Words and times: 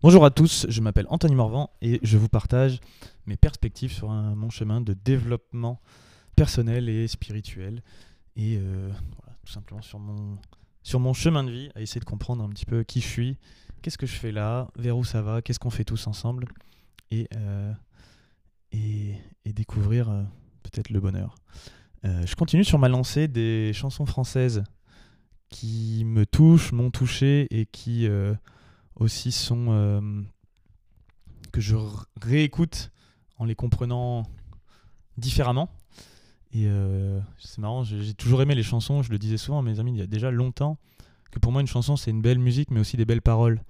Bonjour 0.00 0.24
à 0.24 0.30
tous, 0.30 0.64
je 0.68 0.80
m'appelle 0.80 1.06
Anthony 1.08 1.34
Morvan 1.34 1.70
et 1.82 1.98
je 2.04 2.18
vous 2.18 2.28
partage 2.28 2.78
mes 3.26 3.36
perspectives 3.36 3.90
sur 3.90 4.10
mon 4.10 4.48
chemin 4.48 4.80
de 4.80 4.94
développement 4.94 5.80
personnel 6.36 6.88
et 6.88 7.08
spirituel. 7.08 7.82
Et 8.36 8.58
euh, 8.58 8.92
voilà, 9.16 9.36
tout 9.44 9.52
simplement 9.52 9.82
sur 9.82 9.98
mon, 9.98 10.38
sur 10.84 11.00
mon 11.00 11.14
chemin 11.14 11.42
de 11.42 11.50
vie, 11.50 11.70
à 11.74 11.80
essayer 11.80 11.98
de 11.98 12.04
comprendre 12.04 12.44
un 12.44 12.48
petit 12.48 12.64
peu 12.64 12.84
qui 12.84 13.00
je 13.00 13.08
suis, 13.08 13.38
qu'est-ce 13.82 13.98
que 13.98 14.06
je 14.06 14.14
fais 14.14 14.30
là, 14.30 14.68
vers 14.76 14.96
où 14.96 15.02
ça 15.02 15.20
va, 15.20 15.42
qu'est-ce 15.42 15.58
qu'on 15.58 15.68
fait 15.68 15.82
tous 15.82 16.06
ensemble, 16.06 16.46
et, 17.10 17.26
euh, 17.34 17.72
et, 18.70 19.16
découvrir 19.46 20.10
euh, 20.10 20.22
peut-être 20.62 20.90
le 20.90 21.00
bonheur. 21.00 21.34
Je 22.04 22.36
continue 22.36 22.62
sur 22.62 22.78
ma 22.78 22.88
lancée 22.88 23.26
des 23.26 23.72
chansons 23.72 24.06
françaises 24.06 24.62
qui 25.48 26.04
me 26.06 26.24
touchent, 26.24 26.70
m'ont 26.70 26.92
touché 26.92 27.48
et 27.50 27.66
qui 27.66 28.06
aussi 28.98 29.32
sont 29.32 29.66
euh, 29.70 30.22
que 31.52 31.60
je 31.60 31.76
réécoute 32.20 32.90
en 33.38 33.44
les 33.44 33.54
comprenant 33.54 34.24
différemment. 35.16 35.70
Et 36.52 36.64
euh, 36.66 37.20
c'est 37.38 37.58
marrant, 37.58 37.84
j'ai 37.84 38.14
toujours 38.14 38.40
aimé 38.40 38.54
les 38.54 38.62
chansons, 38.62 39.02
je 39.02 39.10
le 39.10 39.18
disais 39.18 39.36
souvent 39.36 39.58
à 39.58 39.62
mes 39.62 39.80
amis 39.80 39.92
il 39.92 39.98
y 39.98 40.02
a 40.02 40.06
déjà 40.06 40.30
longtemps, 40.30 40.78
que 41.30 41.38
pour 41.38 41.52
moi 41.52 41.60
une 41.60 41.66
chanson 41.66 41.96
c'est 41.96 42.10
une 42.10 42.22
belle 42.22 42.38
musique 42.38 42.70
mais 42.70 42.80
aussi 42.80 42.96
des 42.96 43.04
belles 43.04 43.22
paroles. 43.22 43.62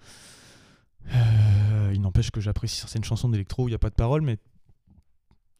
Euh, 1.12 1.90
il 1.92 2.00
n'empêche 2.00 2.30
que 2.30 2.40
j'apprécie 2.40 2.76
certaines 2.76 3.02
chansons 3.02 3.28
d'électro 3.28 3.64
où 3.64 3.68
il 3.68 3.72
n'y 3.72 3.76
a 3.76 3.80
pas 3.80 3.90
de 3.90 3.96
paroles, 3.96 4.22
mais 4.22 4.38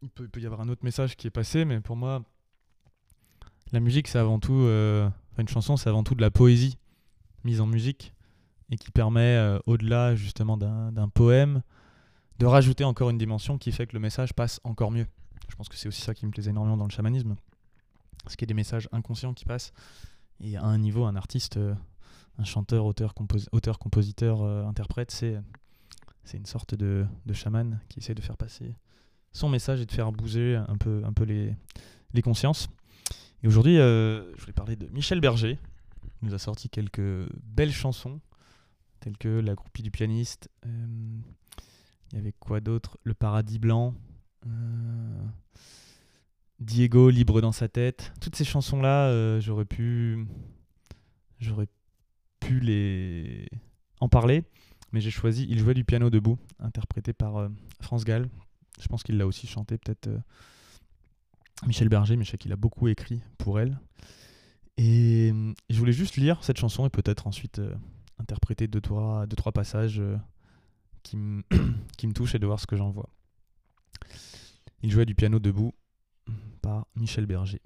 il 0.01 0.09
peut, 0.09 0.23
il 0.23 0.29
peut 0.29 0.39
y 0.39 0.45
avoir 0.45 0.61
un 0.61 0.69
autre 0.69 0.85
message 0.85 1.17
qui 1.17 1.27
est 1.27 1.31
passé, 1.31 1.65
mais 1.65 1.81
pour 1.81 1.97
moi 1.97 2.23
la 3.73 3.81
musique 3.81 4.07
c'est 4.07 4.19
avant 4.19 4.39
tout, 4.39 4.53
euh, 4.53 5.09
une 5.37 5.49
chanson 5.49 5.75
c'est 5.75 5.89
avant 5.89 6.03
tout 6.03 6.15
de 6.15 6.21
la 6.21 6.31
poésie 6.31 6.77
mise 7.43 7.59
en 7.59 7.67
musique 7.67 8.13
et 8.69 8.77
qui 8.77 8.91
permet, 8.91 9.35
euh, 9.35 9.59
au-delà 9.65 10.15
justement 10.15 10.57
d'un 10.57 11.09
poème, 11.09 11.61
de 12.37 12.45
rajouter 12.45 12.83
encore 12.83 13.09
une 13.09 13.17
dimension 13.17 13.57
qui 13.57 13.71
fait 13.71 13.87
que 13.87 13.93
le 13.93 13.99
message 13.99 14.33
passe 14.33 14.61
encore 14.63 14.91
mieux. 14.91 15.07
Je 15.49 15.55
pense 15.55 15.67
que 15.67 15.75
c'est 15.75 15.87
aussi 15.87 16.01
ça 16.01 16.13
qui 16.13 16.25
me 16.25 16.31
plaisait 16.31 16.51
énormément 16.51 16.77
dans 16.77 16.85
le 16.85 16.91
chamanisme. 16.91 17.35
Ce 18.27 18.37
qui 18.37 18.45
est 18.45 18.47
des 18.47 18.53
messages 18.53 18.87
inconscients 18.91 19.33
qui 19.33 19.45
passent. 19.45 19.73
Et 20.39 20.55
à 20.55 20.63
un 20.63 20.77
niveau, 20.77 21.05
un 21.05 21.15
artiste, 21.15 21.57
euh, 21.57 21.73
un 22.37 22.43
chanteur, 22.43 22.85
auteur, 22.85 23.13
compos- 23.13 23.47
auteur 23.51 23.79
compositeur, 23.79 24.41
euh, 24.41 24.63
interprète, 24.65 25.11
c'est 25.11 25.41
une 26.37 26.45
sorte 26.45 26.75
de, 26.75 27.05
de 27.25 27.33
chaman 27.33 27.79
qui 27.89 27.99
essaie 27.99 28.13
de 28.13 28.21
faire 28.21 28.37
passer 28.37 28.75
son 29.31 29.49
message 29.49 29.81
et 29.81 29.85
de 29.85 29.91
faire 29.91 30.11
bouger 30.11 30.55
un 30.55 30.77
peu, 30.77 31.23
les, 31.25 31.55
les 32.13 32.21
consciences. 32.21 32.67
Et 33.41 33.47
aujourd'hui, 33.47 33.77
je 33.77 34.39
voulais 34.39 34.53
parler 34.53 34.75
de 34.75 34.87
Michel 34.87 35.21
Berger. 35.21 35.57
Il 36.21 36.27
nous 36.27 36.33
a 36.33 36.39
sorti 36.39 36.69
quelques 36.69 37.27
belles 37.43 37.71
chansons 37.71 38.19
tels 38.99 39.17
que 39.17 39.39
La 39.39 39.55
groupie 39.55 39.81
du 39.83 39.91
pianiste. 39.91 40.49
euh, 40.65 41.19
Il 42.11 42.17
y 42.17 42.21
avait 42.21 42.33
quoi 42.39 42.59
d'autre? 42.59 42.97
Le 43.03 43.13
paradis 43.13 43.59
blanc. 43.59 43.95
euh, 44.45 45.23
Diego 46.59 47.09
libre 47.09 47.39
dans 47.41 47.53
sa 47.53 47.69
tête. 47.69 48.11
Toutes 48.19 48.35
ces 48.35 48.43
chansons-là, 48.43 49.07
euh, 49.07 49.39
j'aurais 49.39 49.65
pu, 49.65 50.27
j'aurais 51.39 51.67
pu 52.41 52.59
les 52.59 53.47
en 54.01 54.09
parler, 54.09 54.43
mais 54.91 54.99
j'ai 54.99 55.11
choisi 55.11 55.45
Il 55.49 55.59
jouait 55.59 55.73
du 55.73 55.85
piano 55.85 56.09
debout, 56.09 56.37
interprété 56.59 57.13
par 57.13 57.49
France 57.79 58.03
Gall. 58.03 58.27
Je 58.81 58.87
pense 58.87 59.03
qu'il 59.03 59.17
l'a 59.17 59.25
aussi 59.25 59.47
chanté, 59.47 59.77
peut-être 59.77 60.09
Michel 61.65 61.87
Berger, 61.89 62.17
mais 62.17 62.25
je 62.25 62.31
sais 62.31 62.37
qu'il 62.37 62.51
a 62.51 62.57
beaucoup 62.57 62.87
écrit 62.89 63.21
pour 63.37 63.59
elle. 63.59 63.79
Et 64.77 65.33
je 65.69 65.77
voulais 65.77 65.93
juste 65.93 66.15
lire 66.17 66.43
cette 66.43 66.57
chanson 66.57 66.85
et 66.85 66.89
peut-être 66.89 67.27
ensuite 67.27 67.61
interpréter 68.19 68.67
deux 68.67 68.81
trois, 68.81 69.25
deux, 69.25 69.35
trois 69.35 69.51
passages 69.51 69.99
euh, 69.99 70.17
qui, 71.03 71.17
me 71.17 71.43
qui 71.97 72.07
me 72.07 72.13
touchent 72.13 72.35
et 72.35 72.39
de 72.39 72.45
voir 72.45 72.59
ce 72.59 72.67
que 72.67 72.75
j'en 72.75 72.91
vois. 72.91 73.09
Il 74.81 74.91
jouait 74.91 75.05
du 75.05 75.15
piano 75.15 75.39
debout 75.39 75.73
par 76.61 76.87
Michel 76.95 77.25
Berger. 77.25 77.61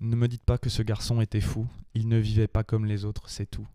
Ne 0.00 0.16
me 0.16 0.28
dites 0.28 0.44
pas 0.44 0.58
que 0.58 0.68
ce 0.68 0.82
garçon 0.82 1.20
était 1.20 1.40
fou, 1.40 1.66
il 1.94 2.08
ne 2.08 2.18
vivait 2.18 2.48
pas 2.48 2.64
comme 2.64 2.84
les 2.84 3.04
autres, 3.04 3.28
c'est 3.28 3.46
tout. 3.46 3.66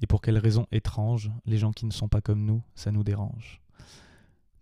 Et 0.00 0.06
pour 0.06 0.20
quelle 0.20 0.38
raison 0.38 0.66
étrange, 0.70 1.30
les 1.46 1.58
gens 1.58 1.72
qui 1.72 1.86
ne 1.86 1.90
sont 1.90 2.08
pas 2.08 2.20
comme 2.20 2.44
nous, 2.44 2.62
ça 2.74 2.92
nous 2.92 3.02
dérange. 3.02 3.60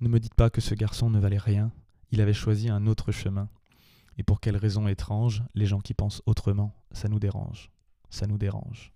Ne 0.01 0.09
me 0.09 0.21
dites 0.21 0.35
pas 0.35 0.51
que 0.51 0.61
ce 0.61 0.75
garçon 0.75 1.11
ne 1.11 1.19
valait 1.19 1.39
rien, 1.39 1.71
il 2.11 2.21
avait 2.21 2.33
choisi 2.33 2.69
un 2.69 2.87
autre 2.87 3.13
chemin. 3.13 3.49
Et 4.19 4.23
pour 4.23 4.41
quelle 4.41 4.57
raison 4.57 4.89
étrange, 4.89 5.43
les 5.55 5.67
gens 5.67 5.81
qui 5.81 5.95
pensent 5.95 6.23
autrement, 6.27 6.75
ça 6.93 7.09
nous 7.09 7.19
dérange. 7.19 7.71
Ça 8.11 8.27
nous 8.27 8.39
dérange. 8.39 8.93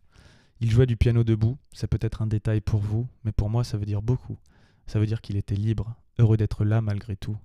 Il 0.60 0.70
jouait 0.70 0.86
du 0.86 0.96
piano 0.96 1.22
debout, 1.22 1.58
c'est 1.72 1.86
peut-être 1.86 2.22
un 2.22 2.26
détail 2.26 2.60
pour 2.60 2.80
vous, 2.80 3.06
mais 3.24 3.32
pour 3.32 3.50
moi 3.50 3.64
ça 3.64 3.76
veut 3.76 3.84
dire 3.84 4.02
beaucoup. 4.02 4.38
Ça 4.86 4.98
veut 4.98 5.06
dire 5.06 5.20
qu'il 5.20 5.36
était 5.36 5.54
libre, 5.54 5.94
heureux 6.18 6.36
d'être 6.36 6.64
là 6.64 6.80
malgré 6.80 7.16
tout. 7.16 7.36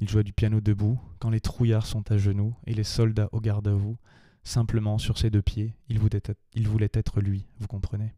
Il 0.00 0.08
jouait 0.08 0.24
du 0.24 0.32
piano 0.32 0.60
debout, 0.60 0.98
quand 1.18 1.30
les 1.30 1.40
trouillards 1.40 1.86
sont 1.86 2.10
à 2.10 2.18
genoux 2.18 2.54
et 2.66 2.74
les 2.74 2.84
soldats 2.84 3.28
au 3.32 3.40
garde 3.40 3.68
à 3.68 3.74
vous, 3.74 3.96
simplement 4.42 4.98
sur 4.98 5.18
ses 5.18 5.30
deux 5.30 5.42
pieds, 5.42 5.74
il 5.88 5.98
voulait 5.98 6.20
être, 6.24 6.38
il 6.54 6.68
voulait 6.68 6.90
être 6.92 7.20
lui, 7.20 7.46
vous 7.58 7.66
comprenez? 7.66 8.14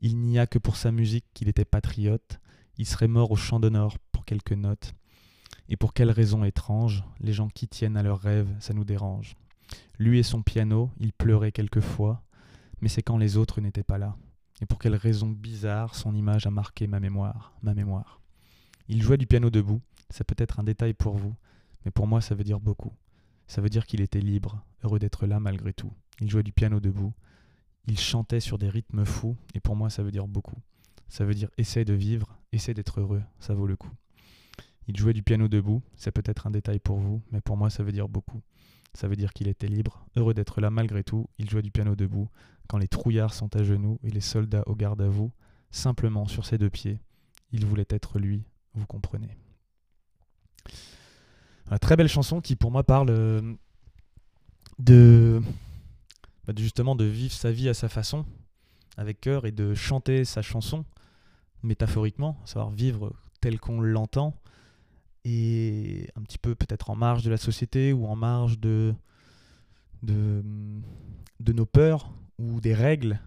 Il 0.00 0.18
n'y 0.18 0.38
a 0.38 0.46
que 0.46 0.58
pour 0.58 0.76
sa 0.76 0.92
musique 0.92 1.24
qu'il 1.32 1.48
était 1.48 1.64
patriote, 1.64 2.40
il 2.76 2.86
serait 2.86 3.08
mort 3.08 3.30
au 3.30 3.36
champ 3.36 3.60
d'honneur 3.60 3.96
pour 4.12 4.24
quelques 4.24 4.52
notes. 4.52 4.92
Et 5.68 5.76
pour 5.76 5.94
quelle 5.94 6.10
raison 6.10 6.44
étrange, 6.44 7.04
les 7.20 7.32
gens 7.32 7.48
qui 7.48 7.66
tiennent 7.68 7.96
à 7.96 8.02
leurs 8.02 8.20
rêves, 8.20 8.54
ça 8.60 8.74
nous 8.74 8.84
dérange. 8.84 9.36
Lui 9.98 10.18
et 10.18 10.22
son 10.22 10.42
piano, 10.42 10.90
il 11.00 11.12
pleurait 11.12 11.52
quelquefois, 11.52 12.22
mais 12.80 12.88
c'est 12.88 13.02
quand 13.02 13.18
les 13.18 13.36
autres 13.36 13.60
n'étaient 13.60 13.82
pas 13.82 13.98
là. 13.98 14.16
Et 14.60 14.66
pour 14.66 14.78
quelle 14.78 14.94
raison 14.94 15.28
bizarre, 15.28 15.94
son 15.94 16.14
image 16.14 16.46
a 16.46 16.50
marqué 16.50 16.86
ma 16.86 17.00
mémoire, 17.00 17.54
ma 17.62 17.74
mémoire. 17.74 18.20
Il 18.88 19.02
jouait 19.02 19.18
du 19.18 19.26
piano 19.26 19.50
debout, 19.50 19.80
c'est 20.10 20.24
peut-être 20.24 20.60
un 20.60 20.64
détail 20.64 20.94
pour 20.94 21.16
vous, 21.16 21.34
mais 21.84 21.90
pour 21.90 22.06
moi 22.06 22.20
ça 22.20 22.34
veut 22.34 22.44
dire 22.44 22.60
beaucoup. 22.60 22.92
Ça 23.46 23.60
veut 23.60 23.68
dire 23.68 23.86
qu'il 23.86 24.00
était 24.00 24.20
libre, 24.20 24.64
heureux 24.82 24.98
d'être 24.98 25.26
là 25.26 25.40
malgré 25.40 25.72
tout. 25.72 25.92
Il 26.20 26.30
jouait 26.30 26.42
du 26.42 26.52
piano 26.52 26.80
debout, 26.80 27.12
il 27.86 27.98
chantait 27.98 28.40
sur 28.40 28.58
des 28.58 28.68
rythmes 28.68 29.04
fous, 29.04 29.36
et 29.54 29.60
pour 29.60 29.76
moi 29.76 29.90
ça 29.90 30.02
veut 30.02 30.10
dire 30.10 30.26
beaucoup. 30.26 30.58
Ça 31.08 31.24
veut 31.24 31.34
dire 31.34 31.50
essaie 31.58 31.84
de 31.84 31.94
vivre, 31.94 32.36
essaie 32.52 32.74
d'être 32.74 33.00
heureux, 33.00 33.22
ça 33.38 33.54
vaut 33.54 33.66
le 33.66 33.76
coup. 33.76 33.92
Il 34.88 34.96
jouait 34.96 35.12
du 35.12 35.22
piano 35.22 35.48
debout, 35.48 35.82
c'est 35.96 36.12
peut-être 36.12 36.46
un 36.46 36.50
détail 36.50 36.78
pour 36.78 36.98
vous, 36.98 37.20
mais 37.30 37.40
pour 37.40 37.56
moi 37.56 37.70
ça 37.70 37.82
veut 37.82 37.92
dire 37.92 38.08
beaucoup. 38.08 38.40
Ça 38.96 39.08
veut 39.08 39.16
dire 39.16 39.34
qu'il 39.34 39.46
était 39.46 39.68
libre, 39.68 40.06
heureux 40.16 40.32
d'être 40.32 40.62
là 40.62 40.70
malgré 40.70 41.04
tout, 41.04 41.28
il 41.38 41.50
jouait 41.50 41.60
du 41.60 41.70
piano 41.70 41.94
debout, 41.94 42.30
quand 42.66 42.78
les 42.78 42.88
trouillards 42.88 43.34
sont 43.34 43.54
à 43.54 43.62
genoux 43.62 43.98
et 44.02 44.10
les 44.10 44.22
soldats 44.22 44.62
au 44.66 44.74
garde 44.74 45.02
à 45.02 45.08
vous, 45.08 45.30
simplement 45.70 46.26
sur 46.26 46.46
ses 46.46 46.56
deux 46.56 46.70
pieds. 46.70 46.98
Il 47.52 47.66
voulait 47.66 47.86
être 47.90 48.18
lui, 48.18 48.44
vous 48.74 48.86
comprenez. 48.86 49.36
Très 51.80 51.96
belle 51.96 52.08
chanson 52.08 52.40
qui 52.40 52.56
pour 52.56 52.70
moi 52.70 52.84
parle 52.84 53.10
euh, 53.10 53.54
bah, 54.78 54.84
de 56.52 56.58
justement 56.58 56.96
de 56.96 57.04
vivre 57.04 57.34
sa 57.34 57.52
vie 57.52 57.68
à 57.68 57.74
sa 57.74 57.90
façon, 57.90 58.24
avec 58.96 59.20
cœur, 59.20 59.44
et 59.44 59.52
de 59.52 59.74
chanter 59.74 60.24
sa 60.24 60.40
chanson 60.40 60.86
métaphoriquement, 61.62 62.40
savoir 62.46 62.70
vivre 62.70 63.12
tel 63.42 63.60
qu'on 63.60 63.82
l'entend, 63.82 64.34
et 65.28 66.08
un 66.14 66.22
petit 66.22 66.38
peu 66.38 66.54
peut-être 66.54 66.88
en 66.88 66.94
marge 66.94 67.24
de 67.24 67.30
la 67.30 67.36
société 67.36 67.92
ou 67.92 68.06
en 68.06 68.14
marge 68.14 68.60
de, 68.60 68.94
de, 70.04 70.44
de 71.40 71.52
nos 71.52 71.66
peurs 71.66 72.12
ou 72.38 72.60
des 72.60 72.74
règles 72.74 73.20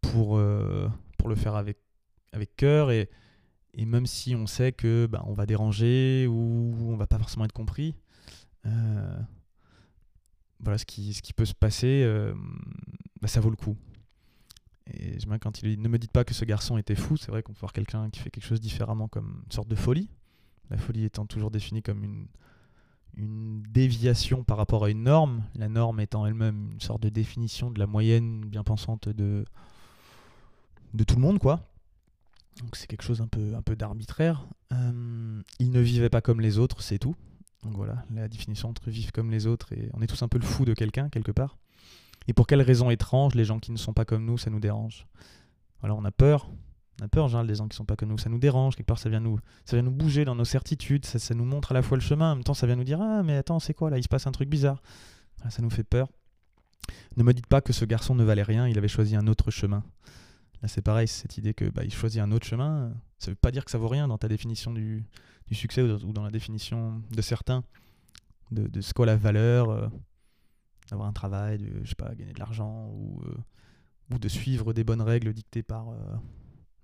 pour, 0.00 0.38
euh, 0.38 0.88
pour 1.18 1.28
le 1.28 1.34
faire 1.34 1.54
avec, 1.54 1.76
avec 2.32 2.56
cœur 2.56 2.90
et, 2.90 3.10
et 3.74 3.84
même 3.84 4.06
si 4.06 4.34
on 4.34 4.46
sait 4.46 4.72
que 4.72 5.04
bah, 5.04 5.22
on 5.26 5.34
va 5.34 5.44
déranger 5.44 6.26
ou 6.26 6.74
on 6.80 6.96
va 6.96 7.06
pas 7.06 7.18
forcément 7.18 7.44
être 7.44 7.52
compris, 7.52 7.94
euh, 8.64 9.20
voilà 10.60 10.78
ce 10.78 10.86
qui, 10.86 11.12
ce 11.12 11.20
qui 11.20 11.34
peut 11.34 11.44
se 11.44 11.54
passer, 11.54 12.04
euh, 12.06 12.32
bah, 13.20 13.28
ça 13.28 13.40
vaut 13.40 13.50
le 13.50 13.56
coup. 13.56 13.76
Et 14.86 15.18
bien 15.26 15.38
quand 15.38 15.60
il 15.60 15.76
dit 15.76 15.82
Ne 15.82 15.88
me 15.88 15.98
dites 15.98 16.10
pas 16.10 16.24
que 16.24 16.32
ce 16.32 16.46
garçon 16.46 16.78
était 16.78 16.94
fou, 16.94 17.18
c'est 17.18 17.30
vrai 17.30 17.42
qu'on 17.42 17.52
peut 17.52 17.60
voir 17.60 17.74
quelqu'un 17.74 18.08
qui 18.08 18.20
fait 18.20 18.30
quelque 18.30 18.46
chose 18.46 18.62
différemment 18.62 19.08
comme 19.08 19.42
une 19.44 19.52
sorte 19.52 19.68
de 19.68 19.76
folie. 19.76 20.08
La 20.72 20.78
folie 20.78 21.04
étant 21.04 21.26
toujours 21.26 21.50
définie 21.50 21.82
comme 21.82 22.02
une, 22.02 22.26
une 23.14 23.62
déviation 23.62 24.42
par 24.42 24.56
rapport 24.56 24.84
à 24.84 24.90
une 24.90 25.02
norme, 25.02 25.42
la 25.54 25.68
norme 25.68 26.00
étant 26.00 26.24
elle-même 26.26 26.70
une 26.72 26.80
sorte 26.80 27.02
de 27.02 27.10
définition 27.10 27.70
de 27.70 27.78
la 27.78 27.86
moyenne 27.86 28.40
bien 28.46 28.64
pensante 28.64 29.10
de, 29.10 29.44
de 30.94 31.04
tout 31.04 31.16
le 31.16 31.20
monde, 31.20 31.38
quoi. 31.38 31.60
Donc 32.62 32.74
c'est 32.76 32.86
quelque 32.86 33.02
chose 33.02 33.20
un 33.20 33.26
peu, 33.26 33.54
un 33.54 33.60
peu 33.60 33.76
d'arbitraire. 33.76 34.46
Euh, 34.72 35.42
il 35.58 35.70
ne 35.70 35.80
vivait 35.80 36.08
pas 36.08 36.22
comme 36.22 36.40
les 36.40 36.56
autres, 36.56 36.80
c'est 36.80 36.98
tout. 36.98 37.14
Donc 37.64 37.74
voilà, 37.74 38.02
la 38.10 38.28
définition 38.28 38.70
entre 38.70 38.88
vivre 38.88 39.12
comme 39.12 39.30
les 39.30 39.46
autres 39.46 39.74
et 39.74 39.90
on 39.92 40.00
est 40.00 40.06
tous 40.06 40.22
un 40.22 40.28
peu 40.28 40.38
le 40.38 40.44
fou 40.46 40.64
de 40.64 40.72
quelqu'un, 40.72 41.10
quelque 41.10 41.32
part. 41.32 41.58
Et 42.28 42.32
pour 42.32 42.46
quelles 42.46 42.62
raisons 42.62 42.88
étranges, 42.88 43.34
les 43.34 43.44
gens 43.44 43.58
qui 43.58 43.72
ne 43.72 43.76
sont 43.76 43.92
pas 43.92 44.06
comme 44.06 44.24
nous, 44.24 44.38
ça 44.38 44.48
nous 44.48 44.60
dérange? 44.60 45.06
Voilà, 45.80 45.94
on 45.94 46.04
a 46.06 46.10
peur. 46.10 46.48
On 47.02 47.04
a 47.04 47.08
peur, 47.08 47.26
genre, 47.26 47.44
des 47.44 47.56
gens 47.56 47.66
qui 47.66 47.76
sont 47.76 47.84
pas 47.84 47.96
comme 47.96 48.10
nous. 48.10 48.18
Ça 48.18 48.30
nous 48.30 48.38
dérange, 48.38 48.76
quelque 48.76 48.86
part, 48.86 49.00
ça 49.00 49.08
vient 49.08 49.18
nous, 49.18 49.40
ça 49.64 49.74
vient 49.74 49.82
nous 49.82 49.90
bouger 49.90 50.24
dans 50.24 50.36
nos 50.36 50.44
certitudes. 50.44 51.04
Ça, 51.04 51.34
nous 51.34 51.44
montre 51.44 51.72
à 51.72 51.74
la 51.74 51.82
fois 51.82 51.96
le 51.96 52.00
chemin, 52.00 52.30
en 52.30 52.36
même 52.36 52.44
temps, 52.44 52.54
ça 52.54 52.68
vient 52.68 52.76
nous 52.76 52.84
dire 52.84 53.00
Ah, 53.00 53.24
mais 53.24 53.36
attends, 53.36 53.58
c'est 53.58 53.74
quoi 53.74 53.90
là 53.90 53.98
Il 53.98 54.04
se 54.04 54.08
passe 54.08 54.28
un 54.28 54.30
truc 54.30 54.48
bizarre. 54.48 54.80
Ça 55.48 55.62
nous 55.62 55.70
fait 55.70 55.82
peur. 55.82 56.08
Ne 57.16 57.24
me 57.24 57.34
dites 57.34 57.48
pas 57.48 57.60
que 57.60 57.72
ce 57.72 57.84
garçon 57.84 58.14
ne 58.14 58.22
valait 58.22 58.44
rien, 58.44 58.68
il 58.68 58.78
avait 58.78 58.86
choisi 58.86 59.16
un 59.16 59.26
autre 59.26 59.50
chemin. 59.50 59.82
Là, 60.62 60.68
c'est 60.68 60.82
pareil, 60.82 61.08
cette 61.08 61.36
idée 61.38 61.54
que 61.54 61.64
bah, 61.64 61.82
il 61.82 61.92
choisit 61.92 62.20
un 62.20 62.30
autre 62.30 62.46
chemin. 62.46 62.92
Ça 63.18 63.32
veut 63.32 63.36
pas 63.36 63.50
dire 63.50 63.64
que 63.64 63.72
ça 63.72 63.78
vaut 63.78 63.88
rien 63.88 64.06
dans 64.06 64.18
ta 64.18 64.28
définition 64.28 64.72
du, 64.72 65.04
du 65.48 65.56
succès 65.56 65.82
ou 65.82 66.12
dans 66.12 66.22
la 66.22 66.30
définition 66.30 67.02
de 67.10 67.20
certains 67.20 67.64
de, 68.52 68.68
de 68.68 68.80
ce 68.80 68.94
qu'est 68.94 69.06
la 69.06 69.16
valeur 69.16 69.70
euh, 69.70 69.88
d'avoir 70.88 71.08
un 71.08 71.12
travail, 71.12 71.58
de 71.58 71.80
je 71.82 71.88
sais 71.88 71.94
pas, 71.96 72.14
gagner 72.14 72.32
de 72.32 72.38
l'argent 72.38 72.88
ou, 72.92 73.20
euh, 73.24 73.34
ou 74.14 74.18
de 74.18 74.28
suivre 74.28 74.72
des 74.72 74.84
bonnes 74.84 75.02
règles 75.02 75.32
dictées 75.32 75.62
par 75.62 75.88
euh, 75.88 76.16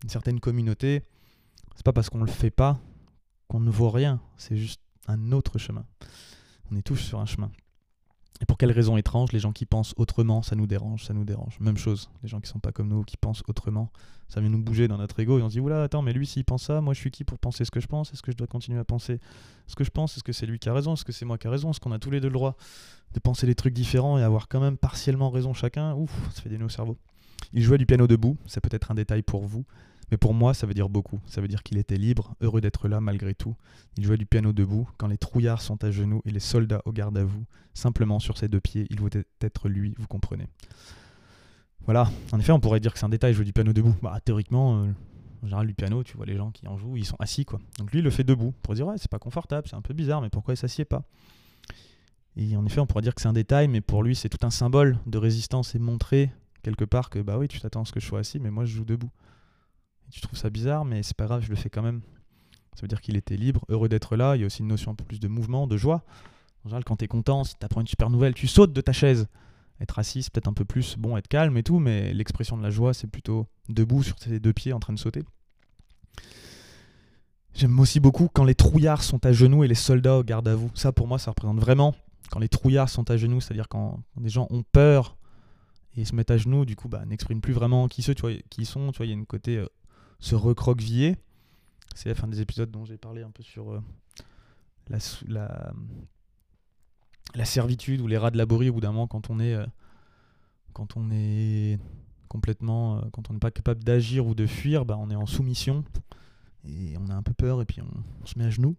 une 0.02 0.08
certaine 0.08 0.40
communauté. 0.40 1.02
C'est 1.76 1.84
pas 1.84 1.92
parce 1.92 2.10
qu'on 2.10 2.20
le 2.20 2.30
fait 2.30 2.50
pas 2.50 2.80
qu'on 3.48 3.60
ne 3.60 3.70
vaut 3.70 3.90
rien, 3.90 4.20
c'est 4.36 4.56
juste 4.56 4.80
un 5.06 5.32
autre 5.32 5.58
chemin. 5.58 5.86
On 6.70 6.76
est 6.76 6.82
tous 6.82 6.96
sur 6.96 7.18
un 7.18 7.26
chemin. 7.26 7.50
Et 8.40 8.44
pour 8.44 8.56
quelles 8.56 8.70
raisons 8.70 8.96
étranges, 8.96 9.32
les 9.32 9.40
gens 9.40 9.52
qui 9.52 9.66
pensent 9.66 9.94
autrement, 9.96 10.42
ça 10.42 10.54
nous 10.54 10.66
dérange, 10.66 11.04
ça 11.04 11.14
nous 11.14 11.24
dérange. 11.24 11.58
Même 11.58 11.76
chose, 11.76 12.10
les 12.22 12.28
gens 12.28 12.40
qui 12.40 12.48
sont 12.48 12.60
pas 12.60 12.70
comme 12.70 12.88
nous, 12.88 13.02
qui 13.02 13.16
pensent 13.16 13.42
autrement, 13.48 13.90
ça 14.28 14.40
vient 14.40 14.50
nous 14.50 14.62
bouger 14.62 14.86
dans 14.86 14.98
notre 14.98 15.18
ego 15.18 15.38
et 15.38 15.42
on 15.42 15.48
se 15.48 15.54
dit, 15.54 15.60
oula, 15.60 15.82
attends, 15.82 16.02
mais 16.02 16.12
lui 16.12 16.26
s'il 16.26 16.44
pense 16.44 16.64
ça, 16.64 16.80
moi 16.80 16.94
je 16.94 17.00
suis 17.00 17.10
qui 17.10 17.24
pour 17.24 17.38
penser 17.38 17.64
ce 17.64 17.70
que 17.70 17.80
je 17.80 17.86
pense? 17.86 18.12
Est-ce 18.12 18.22
que 18.22 18.30
je 18.30 18.36
dois 18.36 18.46
continuer 18.46 18.78
à 18.78 18.84
penser 18.84 19.18
ce 19.66 19.74
que 19.74 19.82
je 19.82 19.90
pense? 19.90 20.16
Est-ce 20.16 20.22
que 20.22 20.32
c'est 20.32 20.46
lui 20.46 20.58
qui 20.58 20.68
a 20.68 20.74
raison? 20.74 20.94
Est-ce 20.94 21.04
que 21.04 21.12
c'est 21.12 21.24
moi 21.24 21.38
qui 21.38 21.48
a 21.48 21.50
raison? 21.50 21.70
Est-ce 21.70 21.80
qu'on 21.80 21.92
a 21.92 21.98
tous 21.98 22.10
les 22.10 22.20
deux 22.20 22.28
le 22.28 22.34
droit 22.34 22.56
de 23.12 23.18
penser 23.18 23.46
des 23.46 23.54
trucs 23.54 23.74
différents 23.74 24.18
et 24.18 24.22
avoir 24.22 24.46
quand 24.48 24.60
même 24.60 24.76
partiellement 24.76 25.30
raison 25.30 25.52
chacun? 25.52 25.94
Ouf, 25.94 26.12
ça 26.32 26.42
fait 26.42 26.48
des 26.48 26.58
nœuds 26.58 26.66
au 26.66 26.70
cerveau. 26.70 26.96
Il 27.52 27.62
jouait 27.62 27.78
du 27.78 27.86
piano 27.86 28.06
debout, 28.06 28.36
ça 28.46 28.60
peut 28.60 28.68
être 28.72 28.90
un 28.90 28.94
détail 28.94 29.22
pour 29.22 29.44
vous, 29.44 29.64
mais 30.10 30.16
pour 30.16 30.34
moi, 30.34 30.54
ça 30.54 30.66
veut 30.66 30.74
dire 30.74 30.88
beaucoup. 30.88 31.20
Ça 31.26 31.40
veut 31.40 31.48
dire 31.48 31.62
qu'il 31.62 31.78
était 31.78 31.96
libre, 31.96 32.34
heureux 32.40 32.60
d'être 32.60 32.88
là 32.88 33.00
malgré 33.00 33.34
tout. 33.34 33.54
Il 33.96 34.04
jouait 34.04 34.16
du 34.16 34.26
piano 34.26 34.52
debout, 34.52 34.88
quand 34.96 35.06
les 35.06 35.18
trouillards 35.18 35.60
sont 35.60 35.82
à 35.84 35.90
genoux 35.90 36.22
et 36.24 36.30
les 36.30 36.40
soldats 36.40 36.82
au 36.84 36.92
garde 36.92 37.16
à 37.18 37.24
vous. 37.24 37.44
Simplement 37.74 38.18
sur 38.18 38.38
ses 38.38 38.48
deux 38.48 38.60
pieds, 38.60 38.86
il 38.90 39.00
voulait 39.00 39.24
être 39.40 39.68
lui, 39.68 39.94
vous 39.98 40.06
comprenez. 40.06 40.46
Voilà, 41.84 42.10
en 42.32 42.38
effet, 42.38 42.52
on 42.52 42.60
pourrait 42.60 42.80
dire 42.80 42.92
que 42.92 42.98
c'est 42.98 43.06
un 43.06 43.10
détail, 43.10 43.32
jouer 43.34 43.44
du 43.44 43.52
piano 43.52 43.72
debout. 43.72 43.94
Bah, 44.02 44.18
théoriquement, 44.22 44.82
euh, 44.82 44.88
en 45.42 45.46
général, 45.46 45.66
du 45.66 45.74
piano, 45.74 46.02
tu 46.02 46.16
vois 46.16 46.26
les 46.26 46.36
gens 46.36 46.50
qui 46.50 46.66
en 46.68 46.76
jouent, 46.76 46.96
ils 46.96 47.06
sont 47.06 47.16
assis, 47.18 47.44
quoi. 47.44 47.60
Donc 47.78 47.92
lui, 47.92 48.00
il 48.00 48.04
le 48.04 48.10
fait 48.10 48.24
debout. 48.24 48.52
Pour 48.62 48.74
dire, 48.74 48.86
ouais, 48.86 48.96
c'est 48.98 49.10
pas 49.10 49.18
confortable, 49.18 49.68
c'est 49.68 49.76
un 49.76 49.82
peu 49.82 49.94
bizarre, 49.94 50.20
mais 50.20 50.28
pourquoi 50.28 50.54
il 50.54 50.56
s'assied 50.56 50.84
pas? 50.84 51.04
Et 52.36 52.56
en 52.56 52.64
effet, 52.66 52.80
on 52.80 52.86
pourrait 52.86 53.02
dire 53.02 53.14
que 53.14 53.20
c'est 53.20 53.28
un 53.28 53.32
détail, 53.32 53.68
mais 53.68 53.80
pour 53.80 54.02
lui, 54.02 54.14
c'est 54.14 54.28
tout 54.28 54.46
un 54.46 54.50
symbole 54.50 54.98
de 55.06 55.18
résistance 55.18 55.74
et 55.74 55.78
montrer 55.78 56.30
quelque 56.68 56.84
part 56.84 57.10
que, 57.10 57.18
bah 57.18 57.38
oui, 57.38 57.48
tu 57.48 57.60
t'attends 57.60 57.82
à 57.82 57.84
ce 57.84 57.92
que 57.92 58.00
je 58.00 58.06
sois 58.06 58.20
assis, 58.20 58.38
mais 58.38 58.50
moi, 58.50 58.64
je 58.64 58.76
joue 58.76 58.84
debout 58.84 59.10
tu 60.10 60.20
trouves 60.20 60.38
ça 60.38 60.50
bizarre, 60.50 60.84
mais 60.84 61.02
c'est 61.02 61.16
pas 61.16 61.26
grave, 61.26 61.42
je 61.42 61.50
le 61.50 61.56
fais 61.56 61.70
quand 61.70 61.82
même. 61.82 62.00
Ça 62.74 62.82
veut 62.82 62.88
dire 62.88 63.00
qu'il 63.00 63.16
était 63.16 63.36
libre, 63.36 63.64
heureux 63.68 63.88
d'être 63.88 64.16
là. 64.16 64.36
Il 64.36 64.40
y 64.40 64.42
a 64.44 64.46
aussi 64.46 64.60
une 64.60 64.68
notion 64.68 64.92
un 64.92 64.94
peu 64.94 65.04
plus 65.04 65.20
de 65.20 65.28
mouvement, 65.28 65.66
de 65.66 65.76
joie. 65.76 66.04
En 66.64 66.68
général, 66.68 66.84
quand 66.84 66.96
tu 66.96 67.08
content, 67.08 67.44
si 67.44 67.54
tu 67.58 67.64
apprends 67.64 67.80
une 67.80 67.86
super 67.86 68.10
nouvelle, 68.10 68.34
tu 68.34 68.46
sautes 68.46 68.72
de 68.72 68.80
ta 68.80 68.92
chaise. 68.92 69.26
Être 69.80 69.98
assis, 69.98 70.22
c'est 70.22 70.32
peut-être 70.32 70.48
un 70.48 70.52
peu 70.52 70.64
plus 70.64 70.96
bon, 70.96 71.16
être 71.16 71.28
calme 71.28 71.56
et 71.56 71.62
tout, 71.62 71.78
mais 71.78 72.12
l'expression 72.12 72.56
de 72.56 72.62
la 72.62 72.70
joie, 72.70 72.94
c'est 72.94 73.06
plutôt 73.06 73.46
debout 73.68 74.02
sur 74.02 74.18
ses 74.18 74.40
deux 74.40 74.52
pieds 74.52 74.72
en 74.72 74.80
train 74.80 74.92
de 74.92 74.98
sauter. 74.98 75.24
J'aime 77.54 77.78
aussi 77.80 78.00
beaucoup 78.00 78.28
quand 78.32 78.44
les 78.44 78.54
trouillards 78.54 79.02
sont 79.02 79.24
à 79.26 79.32
genoux 79.32 79.64
et 79.64 79.68
les 79.68 79.74
soldats 79.74 80.18
au 80.18 80.24
garde 80.24 80.46
à 80.48 80.54
vous. 80.54 80.70
Ça, 80.74 80.92
pour 80.92 81.06
moi, 81.06 81.18
ça 81.18 81.30
représente 81.30 81.58
vraiment 81.58 81.94
quand 82.30 82.38
les 82.38 82.48
trouillards 82.48 82.88
sont 82.88 83.10
à 83.10 83.16
genoux, 83.16 83.40
c'est-à-dire 83.40 83.68
quand, 83.68 84.00
des 84.16 84.28
gens 84.28 84.46
ont 84.50 84.62
peur 84.72 85.16
et 85.98 86.04
se 86.04 86.14
mettent 86.14 86.30
à 86.30 86.36
genoux, 86.36 86.64
du 86.64 86.76
coup, 86.76 86.88
bah, 86.88 87.04
n'expriment 87.06 87.40
plus 87.40 87.52
vraiment 87.52 87.88
qui, 87.88 88.02
ceux, 88.02 88.14
tu 88.14 88.22
vois, 88.22 88.32
qui 88.50 88.64
sont. 88.64 88.92
Tu 88.92 88.98
vois, 88.98 89.06
il 89.06 89.08
y 89.08 89.12
a 89.12 89.16
une 89.16 89.26
côté 89.26 89.56
euh, 89.56 89.66
se 90.20 90.36
recroqueviller. 90.36 91.16
C'est 91.96 92.08
la 92.08 92.14
fin 92.14 92.28
des 92.28 92.40
épisodes 92.40 92.70
dont 92.70 92.84
j'ai 92.84 92.96
parlé 92.96 93.22
un 93.22 93.30
peu 93.30 93.42
sur 93.42 93.72
euh, 93.72 93.80
la, 94.88 95.72
la, 97.34 97.44
servitude 97.44 98.00
ou 98.00 98.06
les 98.06 98.16
rats 98.16 98.30
de 98.30 98.38
laborie 98.38 98.68
au 98.68 98.74
bout 98.74 98.80
d'un 98.80 98.92
moment 98.92 99.08
quand 99.08 99.28
on 99.30 99.40
est, 99.40 99.54
euh, 99.54 99.66
quand 100.72 100.96
on 100.96 101.10
est 101.10 101.80
complètement, 102.28 103.02
quand 103.10 103.30
on 103.30 103.32
n'est 103.32 103.40
pas 103.40 103.50
capable 103.50 103.82
d'agir 103.82 104.24
ou 104.26 104.36
de 104.36 104.46
fuir, 104.46 104.84
bah, 104.84 104.96
on 105.00 105.10
est 105.10 105.16
en 105.16 105.26
soumission 105.26 105.84
et 106.64 106.94
on 106.98 107.08
a 107.10 107.14
un 107.14 107.22
peu 107.22 107.32
peur 107.32 107.60
et 107.60 107.64
puis 107.64 107.80
on, 107.80 108.26
se 108.26 108.38
met 108.38 108.44
à 108.44 108.50
genoux. 108.50 108.76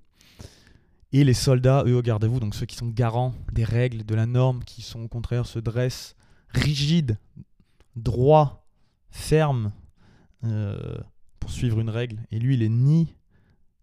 Et 1.11 1.25
les 1.25 1.33
soldats, 1.33 1.83
eux, 1.85 1.97
regardez-vous, 1.97 2.39
donc 2.39 2.55
ceux 2.55 2.67
qui 2.67 2.75
sont 2.75 2.87
garants 2.87 3.33
des 3.51 3.65
règles, 3.65 4.05
de 4.05 4.15
la 4.15 4.27
norme, 4.27 4.63
qui 4.63 4.83
sont 4.83 5.03
au 5.03 5.07
contraire 5.07 5.47
se 5.47 5.59
dressent 5.59 6.15
rigides, 6.49 7.17
droits, 7.95 8.65
fermes, 9.11 9.71
pour 11.39 11.51
suivre 11.51 11.79
une 11.79 11.89
règle. 11.89 12.23
Et 12.31 12.39
lui, 12.39 12.55
il 12.55 12.63
est 12.63 12.69
ni 12.69 13.13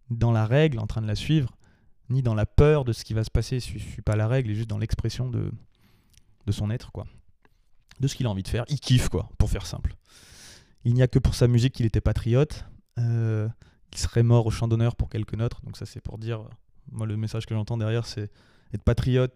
dans 0.09 0.31
la 0.31 0.45
règle, 0.45 0.79
en 0.79 0.87
train 0.87 1.01
de 1.01 1.07
la 1.07 1.15
suivre, 1.15 1.57
ni 2.09 2.21
dans 2.21 2.35
la 2.35 2.45
peur 2.45 2.85
de 2.85 2.93
ce 2.93 3.03
qui 3.03 3.13
va 3.13 3.23
se 3.23 3.31
passer 3.31 3.59
si 3.59 3.77
je 3.77 3.83
suis 3.83 4.01
pas 4.01 4.15
la 4.15 4.27
règle, 4.27 4.49
il 4.49 4.53
est 4.53 4.55
juste 4.55 4.69
dans 4.69 4.77
l'expression 4.77 5.29
de, 5.29 5.51
de 6.45 6.51
son 6.51 6.69
être, 6.71 6.91
quoi. 6.91 7.05
De 7.99 8.07
ce 8.07 8.15
qu'il 8.15 8.25
a 8.25 8.29
envie 8.29 8.43
de 8.43 8.47
faire. 8.47 8.63
Il 8.69 8.79
kiffe, 8.79 9.09
quoi, 9.09 9.29
pour 9.37 9.49
faire 9.49 9.65
simple. 9.65 9.95
Il 10.85 10.93
n'y 10.93 11.01
a 11.01 11.07
que 11.07 11.19
pour 11.19 11.35
sa 11.35 11.47
musique 11.47 11.73
qu'il 11.73 11.85
était 11.85 12.01
patriote. 12.01 12.65
Euh, 12.99 13.49
il 13.91 13.97
serait 13.97 14.23
mort 14.23 14.45
au 14.45 14.51
champ 14.51 14.67
d'honneur 14.67 14.95
pour 14.95 15.09
quelques 15.09 15.33
nôtres. 15.33 15.61
Donc 15.63 15.77
ça, 15.77 15.85
c'est 15.85 16.01
pour 16.01 16.17
dire... 16.17 16.47
Moi, 16.89 17.05
le 17.05 17.17
message 17.17 17.45
que 17.45 17.53
j'entends 17.53 17.77
derrière, 17.77 18.05
c'est 18.05 18.31
être 18.73 18.83
patriote 18.83 19.33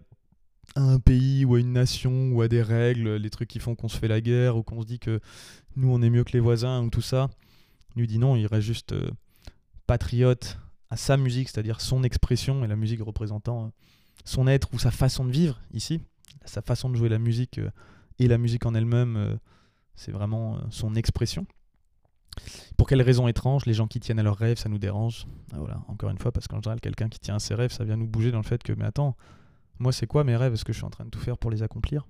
à 0.75 0.81
un 0.81 0.99
pays 0.99 1.45
ou 1.45 1.55
à 1.55 1.59
une 1.59 1.73
nation 1.73 2.31
ou 2.31 2.41
à 2.41 2.47
des 2.47 2.61
règles, 2.61 3.15
les 3.15 3.29
trucs 3.29 3.49
qui 3.49 3.59
font 3.59 3.75
qu'on 3.75 3.89
se 3.89 3.97
fait 3.97 4.07
la 4.07 4.21
guerre 4.21 4.57
ou 4.57 4.63
qu'on 4.63 4.81
se 4.81 4.87
dit 4.87 4.99
que 4.99 5.19
nous, 5.75 5.91
on 5.91 6.01
est 6.01 6.09
mieux 6.09 6.23
que 6.23 6.33
les 6.33 6.39
voisins 6.39 6.81
ou 6.81 6.89
tout 6.89 7.01
ça 7.01 7.29
lui 7.95 8.07
dit 8.07 8.17
non, 8.17 8.35
il 8.35 8.45
reste 8.45 8.65
juste 8.65 8.93
euh, 8.93 9.11
patriote 9.87 10.59
à 10.89 10.97
sa 10.97 11.17
musique, 11.17 11.49
c'est-à-dire 11.49 11.81
son 11.81 12.03
expression 12.03 12.63
et 12.63 12.67
la 12.67 12.75
musique 12.75 13.01
représentant 13.01 13.65
euh, 13.65 13.69
son 14.25 14.47
être 14.47 14.73
ou 14.73 14.79
sa 14.79 14.91
façon 14.91 15.25
de 15.25 15.31
vivre 15.31 15.59
ici. 15.73 16.01
Sa 16.45 16.61
façon 16.61 16.89
de 16.89 16.95
jouer 16.95 17.09
la 17.09 17.19
musique 17.19 17.57
euh, 17.59 17.69
et 18.19 18.27
la 18.27 18.37
musique 18.37 18.65
en 18.65 18.75
elle-même, 18.75 19.39
c'est 19.95 20.11
vraiment 20.11 20.59
son 20.69 20.93
expression. 20.93 21.47
Pour 22.77 22.87
quelles 22.87 23.01
raisons 23.01 23.27
étranges 23.27 23.65
Les 23.65 23.73
gens 23.73 23.87
qui 23.87 23.99
tiennent 23.99 24.19
à 24.19 24.23
leurs 24.23 24.37
rêves, 24.37 24.57
ça 24.57 24.69
nous 24.69 24.77
dérange. 24.77 25.25
Ah, 25.53 25.57
voilà, 25.57 25.81
encore 25.87 26.11
une 26.11 26.19
fois, 26.19 26.31
parce 26.31 26.47
qu'en 26.47 26.61
général, 26.61 26.79
quelqu'un 26.81 27.09
qui 27.09 27.19
tient 27.19 27.35
à 27.35 27.39
ses 27.39 27.55
rêves, 27.55 27.71
ça 27.71 27.83
vient 27.83 27.97
nous 27.97 28.05
bouger 28.05 28.31
dans 28.31 28.37
le 28.37 28.43
fait 28.43 28.61
que, 28.61 28.73
mais 28.73 28.85
attends, 28.85 29.15
moi 29.81 29.91
c'est 29.91 30.07
quoi 30.07 30.23
mes 30.23 30.35
rêves? 30.35 30.53
Est-ce 30.53 30.63
que 30.63 30.73
je 30.73 30.77
suis 30.77 30.85
en 30.85 30.91
train 30.91 31.05
de 31.05 31.09
tout 31.09 31.19
faire 31.19 31.37
pour 31.37 31.49
les 31.49 31.63
accomplir? 31.63 32.07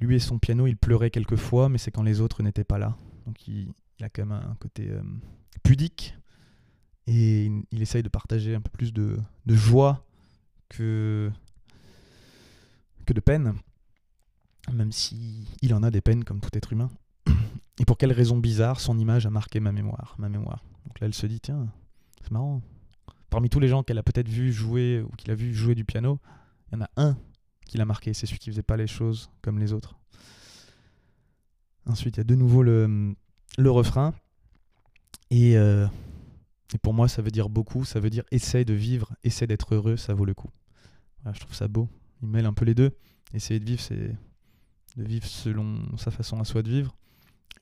Lui 0.00 0.16
et 0.16 0.18
son 0.18 0.38
piano, 0.38 0.66
il 0.66 0.76
pleurait 0.76 1.10
quelquefois, 1.10 1.68
mais 1.68 1.78
c'est 1.78 1.90
quand 1.90 2.02
les 2.02 2.20
autres 2.20 2.42
n'étaient 2.42 2.64
pas 2.64 2.78
là. 2.78 2.96
Donc 3.26 3.46
il, 3.46 3.72
a 4.00 4.08
quand 4.08 4.26
même 4.26 4.32
un 4.32 4.56
côté 4.58 4.88
euh, 4.90 5.02
pudique 5.62 6.16
et 7.06 7.50
il, 7.70 7.82
essaye 7.82 8.02
de 8.02 8.08
partager 8.08 8.54
un 8.54 8.60
peu 8.60 8.70
plus 8.70 8.92
de, 8.92 9.18
joie 9.46 10.04
que, 10.68 11.30
que 13.04 13.12
de 13.12 13.20
peine, 13.20 13.54
même 14.72 14.90
si 14.90 15.46
il 15.60 15.74
en 15.74 15.82
a 15.82 15.90
des 15.90 16.00
peines 16.00 16.24
comme 16.24 16.40
tout 16.40 16.50
être 16.54 16.72
humain. 16.72 16.90
Et 17.78 17.84
pour 17.84 17.96
quelle 17.98 18.12
raison 18.12 18.38
bizarre, 18.38 18.80
son 18.80 18.98
image 18.98 19.26
a 19.26 19.30
marqué 19.30 19.60
ma 19.60 19.72
mémoire, 19.72 20.14
ma 20.18 20.28
mémoire. 20.28 20.64
Donc 20.86 21.00
là, 21.00 21.06
elle 21.06 21.14
se 21.14 21.26
dit 21.26 21.40
tiens, 21.40 21.68
c'est 22.22 22.30
marrant. 22.30 22.62
Parmi 23.28 23.48
tous 23.48 23.60
les 23.60 23.68
gens 23.68 23.82
qu'elle 23.82 23.98
a 23.98 24.02
peut-être 24.02 24.28
vu 24.28 24.52
jouer 24.52 25.02
ou 25.02 25.10
qu'il 25.16 25.30
a 25.30 25.34
vu 25.34 25.54
jouer 25.54 25.74
du 25.74 25.84
piano, 25.84 26.18
il 26.70 26.78
y 26.78 26.78
en 26.78 26.84
a 26.84 26.90
un 26.96 27.16
qui 27.66 27.78
l'a 27.78 27.84
marqué, 27.84 28.12
c'est 28.14 28.26
celui 28.26 28.38
qui 28.38 28.50
faisait 28.50 28.62
pas 28.62 28.76
les 28.76 28.86
choses 28.86 29.30
comme 29.42 29.58
les 29.58 29.72
autres. 29.72 29.96
Ensuite, 31.86 32.16
il 32.16 32.18
y 32.18 32.20
a 32.20 32.24
de 32.24 32.34
nouveau 32.34 32.62
le, 32.62 33.14
refrain. 33.58 34.14
Euh, 35.32 35.86
et, 36.74 36.78
pour 36.78 36.94
moi, 36.94 37.08
ça 37.08 37.22
veut 37.22 37.30
dire 37.30 37.48
beaucoup. 37.48 37.84
Ça 37.84 38.00
veut 38.00 38.10
dire 38.10 38.24
essaye 38.30 38.64
de 38.64 38.74
vivre, 38.74 39.12
essaye 39.24 39.48
d'être 39.48 39.74
heureux, 39.74 39.96
ça 39.96 40.14
vaut 40.14 40.24
le 40.24 40.34
coup. 40.34 40.50
je 41.32 41.40
trouve 41.40 41.54
ça 41.54 41.68
beau. 41.68 41.88
Il 42.22 42.28
mêle 42.28 42.46
un 42.46 42.52
peu 42.52 42.64
les 42.64 42.74
deux. 42.74 42.90
Essayer 43.34 43.60
de 43.60 43.64
vivre, 43.64 43.80
c'est 43.80 44.16
de 44.96 45.04
vivre 45.04 45.26
selon 45.26 45.96
sa 45.96 46.10
façon 46.10 46.40
à 46.40 46.44
soi 46.44 46.62
de 46.62 46.70
vivre. 46.70 46.96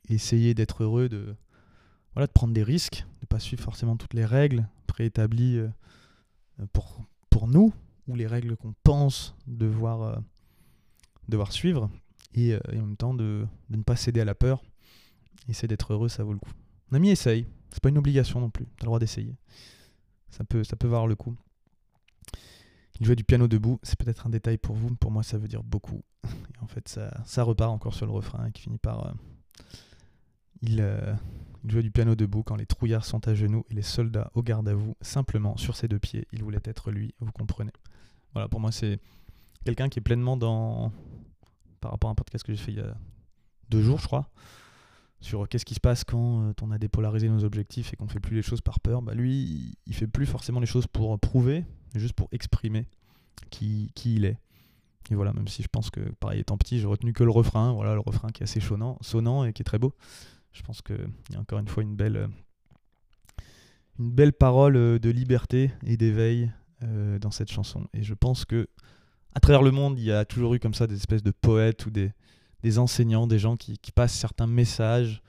Essayer 0.09 0.55
d'être 0.55 0.85
heureux, 0.85 1.09
de, 1.09 1.37
prendre 2.35 2.55
des 2.55 2.63
risques, 2.63 3.05
de 3.21 3.25
ne 3.25 3.27
pas 3.27 3.39
suivre 3.39 3.63
forcément 3.63 3.97
toutes 3.97 4.15
les 4.15 4.25
règles 4.25 4.67
préétablies 4.87 5.59
euh, 5.59 5.69
pour 6.73 7.47
nous, 7.47 7.73
ou 8.09 8.15
les 8.15 8.27
règles 8.27 8.57
qu'on 8.57 8.75
pense 8.83 9.37
devoir, 9.47 10.03
euh, 10.03 11.45
suivre. 11.51 11.91
Et, 12.35 12.57
en 12.57 12.87
même 12.87 12.97
temps, 12.97 13.15
de, 13.15 13.47
ne 13.71 13.83
pas 13.83 13.97
céder 13.97 14.21
à 14.21 14.25
la 14.25 14.35
peur 14.35 14.63
Essayer 15.49 15.69
d'être 15.69 15.95
heureux, 15.95 16.09
ça 16.09 16.25
vaut 16.25 16.33
le 16.33 16.39
coup. 16.39 16.53
Mon 16.91 16.97
ami 16.97 17.11
essaye. 17.11 17.47
C'est 17.71 17.83
pas 17.83 17.89
une 17.89 17.99
obligation 17.99 18.41
non 18.41 18.51
plus. 18.51 18.67
T'as 18.77 18.85
le 18.85 18.87
droit 18.87 18.99
d'essayer. 18.99 19.35
Ça 20.31 20.45
peut, 20.45 20.65
ça 20.65 20.77
peut 20.77 20.89
valoir 20.89 21.07
le 21.07 21.15
coup. 21.15 21.37
Il 23.01 23.07
jouait 23.07 23.17
du 23.17 23.25
piano 23.25 23.47
debout, 23.47 23.79
c'est 23.83 23.99
peut-être 23.99 24.27
un 24.27 24.31
détail 24.31 24.59
pour 24.59 24.75
vous, 24.75 24.91
mais 24.91 24.97
pour 24.97 25.11
moi 25.11 25.23
ça 25.23 25.39
veut 25.39 25.49
dire 25.49 25.63
beaucoup. 25.63 26.03
En 26.61 26.67
fait, 26.67 26.89
ça, 26.89 27.17
ça 27.25 27.45
repart 27.45 27.71
encore 27.71 27.95
sur 27.95 28.05
le 28.05 28.13
refrain 28.13 28.51
qui 28.51 28.63
finit 28.63 28.79
par. 28.79 29.07
Euh, 29.07 29.13
euh, 30.81 31.15
il, 31.65 31.71
jouait 31.71 31.83
du 31.83 31.93
piano 31.93 32.17
debout 32.17 32.43
quand 32.43 32.57
les 32.57 32.67
trouillards 32.67 33.05
sont 33.05 33.29
à 33.29 33.35
genoux 33.35 33.65
et 33.71 33.75
les 33.75 33.83
soldats 33.83 34.31
au 34.35 34.43
garde 34.43 34.69
à 34.69 34.75
vous, 34.75 34.97
simplement 35.01 35.57
sur 35.57 35.77
ses 35.77 35.87
deux 35.87 36.01
pieds. 36.01 36.27
Il 36.33 36.43
voulait 36.43 36.61
être 36.65 36.91
lui, 36.91 37.15
vous 37.21 37.31
comprenez. 37.31 37.73
Voilà, 38.33 38.49
pour 38.49 38.61
moi 38.61 38.73
c'est 38.73 39.01
quelqu'un 39.65 39.89
qui 39.89 39.99
est 39.99 40.03
pleinement 40.03 40.37
dans. 40.37 40.93
Par 41.81 41.93
rapport 41.93 42.11
à 42.11 42.13
un 42.13 42.17
podcast 42.17 42.45
que 42.45 42.53
j'ai 42.53 42.59
fait 42.59 42.73
il 42.73 42.79
y 42.79 42.83
a 42.83 42.97
deux 43.71 43.83
jours, 43.83 43.99
je 43.99 44.07
crois 44.07 44.29
sur 45.21 45.49
qu'est-ce 45.49 45.65
qui 45.65 45.75
se 45.75 45.81
passe 45.81 46.05
quand 46.05 46.43
euh, 46.43 46.53
on 46.63 46.71
a 46.71 46.79
dépolarisé 46.79 47.29
nos 47.29 47.45
objectifs 47.45 47.93
et 47.93 47.97
qu'on 47.97 48.09
fait 48.09 48.21
plus 48.21 48.37
les 48.37 48.43
choses 48.43 48.61
par 48.61 48.81
peur, 48.81 49.03
bah 49.03 49.15
lui, 49.15 49.77
il 49.87 49.95
fait 49.95 50.07
plus 50.07 50.27
forcément 50.27 50.61
les 50.61 50.67
choses 50.67 50.87
pour 50.87 51.19
prouver, 51.19 51.65
mais 51.93 52.01
juste 52.01 52.15
pour 52.15 52.29
exprimer 52.33 52.87
qui, 53.51 53.91
qui 53.95 54.17
il 54.17 54.25
est. 54.25 54.39
Et 55.11 55.15
voilà, 55.15 55.33
même 55.33 55.49
si 55.49 55.63
je 55.63 55.69
pense 55.69 55.91
que, 55.91 56.01
pareil, 56.21 56.41
étant 56.41 56.59
petit, 56.59 56.79
j'ai 56.79 56.87
retenu 56.87 57.13
que 57.13 57.25
le 57.25 57.31
refrain, 57.31 57.73
voilà, 57.73 57.95
le 57.95 58.01
refrain 58.01 58.29
qui 58.29 58.43
est 58.43 58.45
assez 58.45 58.61
sonnant, 58.61 58.99
sonnant 59.01 59.45
et 59.45 59.53
qui 59.53 59.63
est 59.63 59.65
très 59.65 59.79
beau. 59.79 59.95
Je 60.53 60.63
pense 60.63 60.83
qu'il 60.83 61.09
y 61.33 61.37
a 61.37 61.41
encore 61.41 61.59
une 61.59 61.69
fois 61.69 61.83
une 61.83 61.97
belle, 61.97 62.17
euh, 62.17 62.29
une 63.99 64.11
belle 64.11 64.33
parole 64.33 64.77
euh, 64.77 64.99
de 64.99 65.11
liberté 65.11 65.73
et 65.85 65.97
d'éveil 65.97 66.53
euh, 66.83 67.19
dans 67.19 67.31
cette 67.31 67.51
chanson. 67.51 67.87
Et 67.93 68.03
je 68.03 68.15
pense 68.15 68.45
que 68.45 68.69
à 69.35 69.41
travers 69.41 69.63
le 69.63 69.71
monde, 69.71 69.99
il 69.99 70.05
y 70.05 70.13
a 70.13 70.25
toujours 70.25 70.55
eu 70.55 70.59
comme 70.59 70.75
ça 70.75 70.87
des 70.87 70.97
espèces 70.97 71.23
de 71.23 71.31
poètes 71.31 71.87
ou 71.87 71.91
des, 71.91 72.13
des 72.63 72.79
enseignants, 72.79 73.27
des 73.27 73.39
gens 73.39 73.57
qui, 73.57 73.79
passent 73.95 74.15
certains 74.15 74.47
messages 74.47 75.23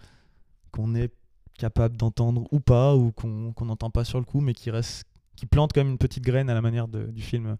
qu'on 0.71 0.95
est 0.95 1.13
capable 1.57 1.97
d'entendre 1.97 2.47
ou 2.51 2.59
pas, 2.59 2.95
ou 2.95 3.11
qu'on 3.11 3.53
n'entend 3.61 3.89
pas 3.89 4.03
sur 4.03 4.19
le 4.19 4.25
coup, 4.25 4.41
mais 4.41 4.53
qui, 4.53 4.71
reste, 4.71 5.05
qui 5.35 5.45
plantent 5.45 5.73
comme 5.73 5.89
une 5.89 5.97
petite 5.97 6.23
graine 6.23 6.49
à 6.49 6.53
la 6.53 6.61
manière 6.61 6.87
du 6.87 7.21
film 7.21 7.57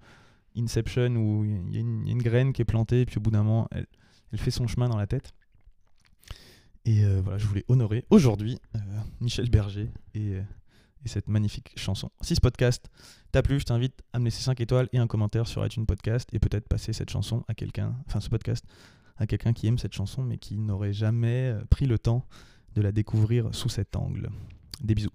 Inception, 0.58 1.16
où 1.16 1.46
il 1.46 1.74
y, 1.74 1.78
a 1.78 1.82
une, 1.82 2.22
graine 2.22 2.54
qui 2.54 2.62
est 2.62 2.66
plantée, 2.66 3.02
et 3.02 3.06
puis 3.06 3.18
au 3.18 3.22
bout 3.22 3.32
d'un 3.32 3.44
moment, 3.44 3.68
elle, 3.72 3.88
fait 4.40 4.52
son 4.52 4.68
chemin 4.68 4.90
dans 4.90 4.98
la 4.98 5.08
tête. 5.08 5.34
Et 6.86 7.04
euh, 7.04 7.22
voilà, 7.22 7.38
je 7.38 7.46
voulais 7.46 7.66
honorer 7.68 8.06
aujourd'hui 8.10 8.58
euh, 8.76 8.80
Michel 9.20 9.50
Berger 9.50 9.92
et, 10.16 10.40
et 11.06 11.08
cette 11.08 11.28
magnifique 11.28 11.72
chanson. 11.76 12.12
Si 12.22 12.36
ce 12.36 12.42
podcast 12.42 12.90
t'a 13.32 13.42
plu, 13.42 13.60
je 13.60 13.66
t'invite 13.66 14.02
à 14.14 14.20
me 14.20 14.26
laisser 14.26 14.42
5 14.42 14.60
étoiles 14.60 14.90
et 14.94 14.98
un 14.98 15.08
commentaire 15.08 15.48
sur 15.48 15.66
iTunes 15.66 15.86
Podcast 15.86 16.30
et 16.34 16.40
peut-être 16.40 16.68
passer 16.68 16.94
cette 16.94 17.10
chanson 17.10 17.44
à 17.48 17.54
quelqu'un, 17.54 17.96
enfin 18.08 18.20
ce 18.20 18.30
podcast, 18.30 18.66
à 19.18 19.28
quelqu'un 19.28 19.54
qui 19.54 19.68
aime 19.68 19.78
cette 19.78 19.94
chanson 19.94 20.24
mais 20.24 20.38
qui 20.38 20.58
n'aurait 20.58 20.94
jamais 20.94 21.56
pris 21.70 21.86
le 21.86 22.00
temps 22.00 22.26
de 22.76 22.82
la 22.82 22.92
découvrir 22.92 23.54
sous 23.54 23.70
cet 23.70 23.96
angle. 23.96 24.30
Des 24.82 24.96
bisous. 24.96 25.12